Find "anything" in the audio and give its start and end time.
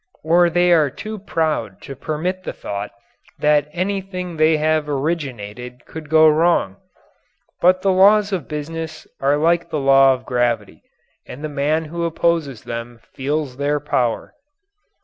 3.71-4.35